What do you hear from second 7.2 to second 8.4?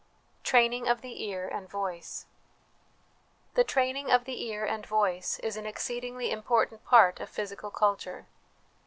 physical culture.